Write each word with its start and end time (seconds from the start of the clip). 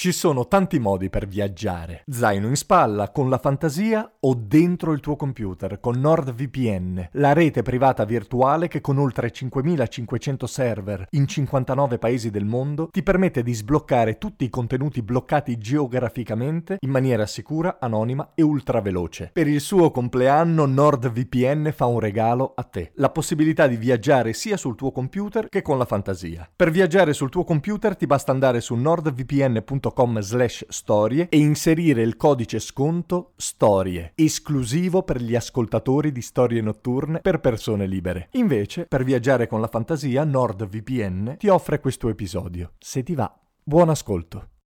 Ci 0.00 0.12
sono 0.12 0.48
tanti 0.48 0.78
modi 0.78 1.10
per 1.10 1.26
viaggiare. 1.26 2.04
Zaino 2.08 2.48
in 2.48 2.56
spalla, 2.56 3.10
con 3.10 3.28
la 3.28 3.36
fantasia 3.36 4.10
o 4.20 4.34
dentro 4.34 4.92
il 4.92 5.00
tuo 5.00 5.14
computer 5.14 5.78
con 5.78 6.00
NordVPN, 6.00 7.10
la 7.12 7.34
rete 7.34 7.60
privata 7.60 8.06
virtuale 8.06 8.66
che 8.66 8.80
con 8.80 8.96
oltre 8.96 9.30
5500 9.30 10.46
server 10.46 11.06
in 11.10 11.26
59 11.26 11.98
paesi 11.98 12.30
del 12.30 12.46
mondo 12.46 12.88
ti 12.90 13.02
permette 13.02 13.42
di 13.42 13.52
sbloccare 13.52 14.16
tutti 14.16 14.44
i 14.44 14.48
contenuti 14.48 15.02
bloccati 15.02 15.58
geograficamente 15.58 16.78
in 16.80 16.88
maniera 16.88 17.26
sicura, 17.26 17.76
anonima 17.78 18.30
e 18.34 18.40
ultraveloce. 18.40 19.28
Per 19.34 19.48
il 19.48 19.60
suo 19.60 19.90
compleanno 19.90 20.64
NordVPN 20.64 21.74
fa 21.76 21.84
un 21.84 22.00
regalo 22.00 22.54
a 22.56 22.62
te, 22.62 22.92
la 22.94 23.10
possibilità 23.10 23.66
di 23.66 23.76
viaggiare 23.76 24.32
sia 24.32 24.56
sul 24.56 24.76
tuo 24.76 24.92
computer 24.92 25.50
che 25.50 25.60
con 25.60 25.76
la 25.76 25.84
fantasia. 25.84 26.48
Per 26.56 26.70
viaggiare 26.70 27.12
sul 27.12 27.28
tuo 27.28 27.44
computer 27.44 27.94
ti 27.96 28.06
basta 28.06 28.32
andare 28.32 28.62
su 28.62 28.74
nordvpn.com 28.74 29.88
patreon.com 29.90 30.20
slash 30.20 30.64
storie 30.68 31.28
e 31.28 31.38
inserire 31.38 32.02
il 32.02 32.16
codice 32.16 32.58
sconto 32.58 33.32
storie, 33.36 34.12
esclusivo 34.14 35.02
per 35.02 35.20
gli 35.20 35.34
ascoltatori 35.34 36.12
di 36.12 36.22
storie 36.22 36.60
notturne 36.60 37.20
per 37.20 37.40
persone 37.40 37.86
libere. 37.86 38.28
Invece, 38.32 38.86
per 38.86 39.04
viaggiare 39.04 39.46
con 39.46 39.60
la 39.60 39.68
fantasia, 39.68 40.24
NordVPN 40.24 41.36
ti 41.38 41.48
offre 41.48 41.80
questo 41.80 42.08
episodio. 42.08 42.72
Se 42.78 43.02
ti 43.02 43.14
va, 43.14 43.32
buon 43.62 43.88
ascolto. 43.90 44.59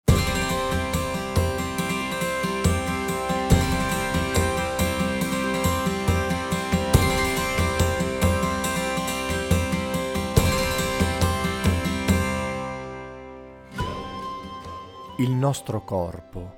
Il 15.25 15.31
nostro 15.31 15.83
corpo 15.85 16.55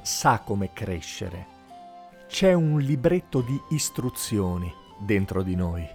sa 0.00 0.38
come 0.38 0.72
crescere. 0.72 1.46
C'è 2.28 2.54
un 2.54 2.78
libretto 2.78 3.42
di 3.42 3.60
istruzioni 3.72 4.72
dentro 4.98 5.42
di 5.42 5.54
noi. 5.54 5.86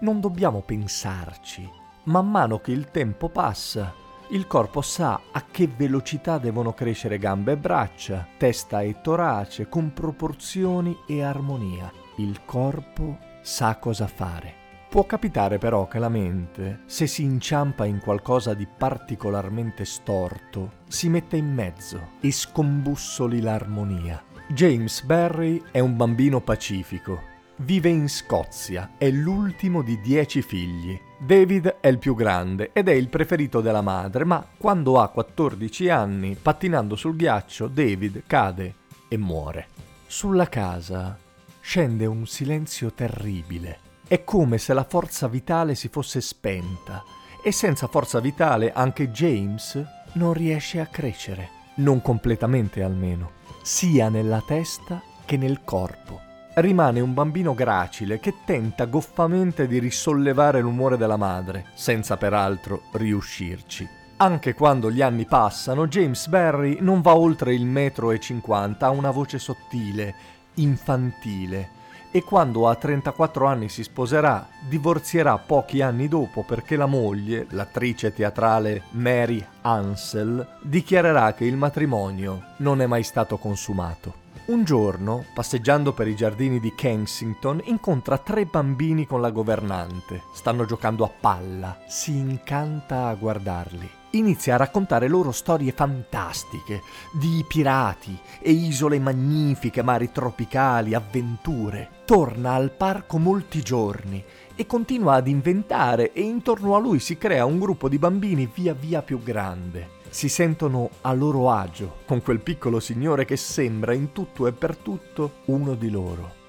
Non 0.00 0.18
dobbiamo 0.18 0.62
pensarci. 0.62 1.70
Man 2.04 2.30
mano 2.30 2.58
che 2.60 2.72
il 2.72 2.86
tempo 2.90 3.28
passa, 3.28 3.92
il 4.30 4.46
corpo 4.46 4.80
sa 4.80 5.20
a 5.30 5.44
che 5.44 5.66
velocità 5.66 6.38
devono 6.38 6.72
crescere 6.72 7.18
gambe 7.18 7.52
e 7.52 7.58
braccia, 7.58 8.26
testa 8.38 8.80
e 8.80 9.02
torace, 9.02 9.68
con 9.68 9.92
proporzioni 9.92 10.96
e 11.06 11.22
armonia. 11.22 11.92
Il 12.16 12.46
corpo 12.46 13.18
sa 13.42 13.76
cosa 13.76 14.06
fare. 14.06 14.61
Può 14.92 15.06
capitare 15.06 15.56
però 15.56 15.88
che 15.88 15.98
la 15.98 16.10
mente, 16.10 16.80
se 16.84 17.06
si 17.06 17.22
inciampa 17.22 17.86
in 17.86 17.98
qualcosa 17.98 18.52
di 18.52 18.66
particolarmente 18.66 19.86
storto, 19.86 20.80
si 20.86 21.08
metta 21.08 21.34
in 21.34 21.50
mezzo 21.50 22.10
e 22.20 22.30
scombussoli 22.30 23.40
l'armonia. 23.40 24.22
James 24.48 25.02
Barry 25.04 25.62
è 25.70 25.78
un 25.78 25.96
bambino 25.96 26.42
pacifico. 26.42 27.22
Vive 27.56 27.88
in 27.88 28.06
Scozia, 28.06 28.90
è 28.98 29.10
l'ultimo 29.10 29.80
di 29.80 29.98
dieci 29.98 30.42
figli. 30.42 31.00
David 31.18 31.76
è 31.80 31.88
il 31.88 31.96
più 31.96 32.14
grande 32.14 32.68
ed 32.74 32.86
è 32.90 32.92
il 32.92 33.08
preferito 33.08 33.62
della 33.62 33.80
madre, 33.80 34.26
ma 34.26 34.46
quando 34.58 35.00
ha 35.00 35.08
14 35.08 35.88
anni, 35.88 36.34
pattinando 36.34 36.96
sul 36.96 37.16
ghiaccio, 37.16 37.66
David 37.66 38.24
cade 38.26 38.74
e 39.08 39.16
muore. 39.16 39.68
Sulla 40.06 40.50
casa 40.50 41.16
scende 41.60 42.04
un 42.04 42.26
silenzio 42.26 42.92
terribile 42.92 43.88
è 44.06 44.24
come 44.24 44.58
se 44.58 44.74
la 44.74 44.84
forza 44.84 45.28
vitale 45.28 45.74
si 45.74 45.88
fosse 45.88 46.20
spenta 46.20 47.02
e 47.42 47.50
senza 47.52 47.86
forza 47.86 48.20
vitale 48.20 48.72
anche 48.72 49.10
James 49.10 49.82
non 50.14 50.32
riesce 50.32 50.80
a 50.80 50.86
crescere, 50.86 51.48
non 51.76 52.02
completamente 52.02 52.82
almeno, 52.82 53.32
sia 53.62 54.08
nella 54.08 54.42
testa 54.46 55.02
che 55.24 55.36
nel 55.36 55.62
corpo. 55.64 56.20
Rimane 56.54 57.00
un 57.00 57.14
bambino 57.14 57.54
gracile 57.54 58.20
che 58.20 58.34
tenta 58.44 58.84
goffamente 58.84 59.66
di 59.66 59.78
risollevare 59.78 60.60
l'umore 60.60 60.98
della 60.98 61.16
madre, 61.16 61.66
senza 61.74 62.18
peraltro 62.18 62.82
riuscirci. 62.92 63.88
Anche 64.18 64.52
quando 64.52 64.90
gli 64.90 65.00
anni 65.00 65.24
passano, 65.24 65.88
James 65.88 66.28
Barry 66.28 66.76
non 66.80 67.00
va 67.00 67.16
oltre 67.16 67.54
il 67.54 67.64
metro 67.64 68.10
e 68.10 68.20
cinquanta, 68.20 68.86
ha 68.86 68.90
una 68.90 69.10
voce 69.10 69.38
sottile, 69.38 70.14
infantile, 70.54 71.80
e 72.12 72.22
quando 72.22 72.68
a 72.68 72.74
34 72.74 73.46
anni 73.46 73.68
si 73.70 73.82
sposerà, 73.82 74.46
divorzierà 74.68 75.38
pochi 75.38 75.80
anni 75.80 76.08
dopo 76.08 76.44
perché 76.44 76.76
la 76.76 76.86
moglie, 76.86 77.46
l'attrice 77.50 78.12
teatrale 78.12 78.82
Mary 78.90 79.44
Ansel, 79.62 80.58
dichiarerà 80.60 81.32
che 81.32 81.46
il 81.46 81.56
matrimonio 81.56 82.52
non 82.58 82.82
è 82.82 82.86
mai 82.86 83.02
stato 83.02 83.38
consumato. 83.38 84.20
Un 84.44 84.64
giorno, 84.64 85.24
passeggiando 85.32 85.92
per 85.92 86.06
i 86.06 86.14
giardini 86.14 86.60
di 86.60 86.74
Kensington, 86.74 87.62
incontra 87.64 88.18
tre 88.18 88.44
bambini 88.44 89.06
con 89.06 89.20
la 89.20 89.30
governante. 89.30 90.24
Stanno 90.34 90.66
giocando 90.66 91.04
a 91.04 91.10
palla. 91.18 91.78
Si 91.86 92.16
incanta 92.16 93.06
a 93.06 93.14
guardarli 93.14 94.00
inizia 94.12 94.54
a 94.54 94.58
raccontare 94.58 95.08
loro 95.08 95.32
storie 95.32 95.72
fantastiche 95.72 96.82
di 97.12 97.44
pirati 97.46 98.18
e 98.40 98.50
isole 98.50 98.98
magnifiche, 98.98 99.82
mari 99.82 100.10
tropicali, 100.10 100.94
avventure. 100.94 102.00
Torna 102.04 102.52
al 102.54 102.72
parco 102.72 103.18
molti 103.18 103.62
giorni 103.62 104.22
e 104.54 104.66
continua 104.66 105.14
ad 105.14 105.28
inventare 105.28 106.12
e 106.12 106.22
intorno 106.22 106.74
a 106.74 106.78
lui 106.78 106.98
si 106.98 107.16
crea 107.16 107.44
un 107.44 107.58
gruppo 107.58 107.88
di 107.88 107.98
bambini 107.98 108.50
via 108.52 108.74
via 108.74 109.02
più 109.02 109.22
grande. 109.22 110.00
Si 110.10 110.28
sentono 110.28 110.90
a 111.02 111.12
loro 111.14 111.50
agio 111.50 112.00
con 112.04 112.20
quel 112.20 112.40
piccolo 112.40 112.80
signore 112.80 113.24
che 113.24 113.36
sembra 113.36 113.94
in 113.94 114.12
tutto 114.12 114.46
e 114.46 114.52
per 114.52 114.76
tutto 114.76 115.36
uno 115.46 115.74
di 115.74 115.90
loro. 115.90 116.41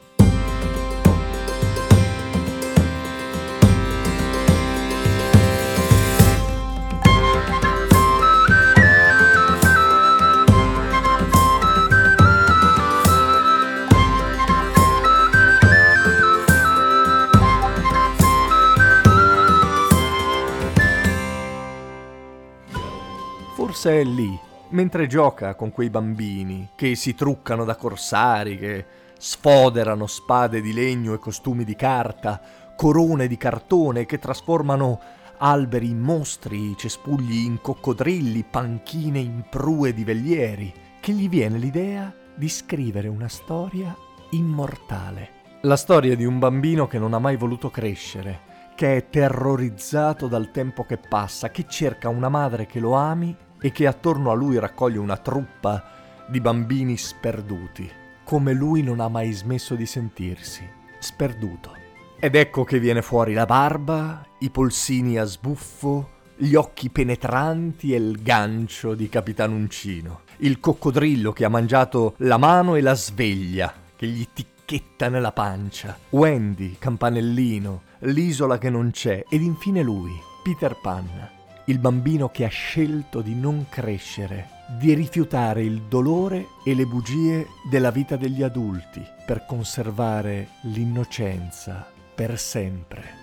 Forse 23.83 23.99
è 23.99 24.05
lì, 24.05 24.39
mentre 24.69 25.07
gioca 25.07 25.55
con 25.55 25.73
quei 25.73 25.89
bambini 25.89 26.69
che 26.73 26.95
si 26.95 27.15
truccano 27.15 27.65
da 27.65 27.75
corsari, 27.75 28.57
che 28.57 28.85
sfoderano 29.17 30.07
spade 30.07 30.61
di 30.61 30.71
legno 30.71 31.13
e 31.13 31.17
costumi 31.17 31.65
di 31.65 31.75
carta, 31.75 32.39
corone 32.77 33.27
di 33.27 33.35
cartone 33.35 34.05
che 34.05 34.19
trasformano 34.19 35.01
alberi 35.39 35.89
in 35.89 35.99
mostri, 35.99 36.77
cespugli 36.77 37.43
in 37.43 37.59
coccodrilli, 37.59 38.45
panchine 38.49 39.19
in 39.19 39.43
prue 39.49 39.93
di 39.93 40.05
velieri, 40.05 40.73
che 41.01 41.11
gli 41.11 41.27
viene 41.27 41.57
l'idea 41.57 42.15
di 42.33 42.47
scrivere 42.47 43.09
una 43.09 43.27
storia 43.27 43.93
immortale. 44.29 45.41
La 45.63 45.75
storia 45.75 46.15
di 46.15 46.23
un 46.23 46.39
bambino 46.39 46.87
che 46.87 46.99
non 46.99 47.13
ha 47.13 47.19
mai 47.19 47.35
voluto 47.35 47.69
crescere, 47.69 48.51
che 48.75 48.95
è 48.95 49.09
terrorizzato 49.09 50.29
dal 50.29 50.51
tempo 50.51 50.85
che 50.85 50.97
passa, 50.97 51.49
che 51.49 51.65
cerca 51.67 52.07
una 52.07 52.29
madre 52.29 52.65
che 52.65 52.79
lo 52.79 52.93
ami 52.93 53.35
e 53.65 53.71
che 53.71 53.87
attorno 53.87 54.29
a 54.29 54.33
lui 54.33 54.59
raccoglie 54.59 54.97
una 54.97 55.15
truppa 55.15 55.81
di 56.27 56.41
bambini 56.41 56.97
sperduti, 56.97 57.89
come 58.25 58.51
lui 58.51 58.83
non 58.83 58.99
ha 58.99 59.07
mai 59.07 59.31
smesso 59.31 59.75
di 59.75 59.85
sentirsi, 59.85 60.67
sperduto. 60.99 61.73
Ed 62.19 62.35
ecco 62.35 62.65
che 62.65 62.77
viene 62.77 63.01
fuori 63.01 63.31
la 63.31 63.45
barba, 63.45 64.21
i 64.39 64.49
polsini 64.49 65.17
a 65.17 65.23
sbuffo, 65.23 66.09
gli 66.35 66.55
occhi 66.55 66.89
penetranti 66.89 67.93
e 67.93 67.97
il 67.97 68.21
gancio 68.21 68.95
di 68.95 69.07
Capitan 69.07 69.53
Uncino, 69.53 70.23
il 70.39 70.59
coccodrillo 70.59 71.31
che 71.31 71.45
ha 71.45 71.49
mangiato 71.49 72.15
la 72.17 72.37
mano 72.37 72.75
e 72.75 72.81
la 72.81 72.95
sveglia 72.95 73.73
che 73.95 74.07
gli 74.07 74.27
ticchetta 74.33 75.07
nella 75.07 75.31
pancia, 75.31 75.97
Wendy, 76.09 76.75
campanellino, 76.77 77.81
l'isola 77.99 78.57
che 78.57 78.69
non 78.69 78.91
c'è 78.91 79.23
ed 79.29 79.41
infine 79.41 79.81
lui, 79.81 80.11
Peter 80.43 80.77
Pan, 80.81 81.29
il 81.65 81.79
bambino 81.79 82.29
che 82.29 82.45
ha 82.45 82.49
scelto 82.49 83.21
di 83.21 83.35
non 83.35 83.67
crescere, 83.69 84.49
di 84.77 84.93
rifiutare 84.93 85.63
il 85.63 85.83
dolore 85.83 86.47
e 86.65 86.75
le 86.75 86.85
bugie 86.85 87.47
della 87.69 87.91
vita 87.91 88.15
degli 88.17 88.43
adulti 88.43 89.01
per 89.25 89.45
conservare 89.45 90.49
l'innocenza 90.63 91.87
per 92.15 92.37
sempre. 92.37 93.22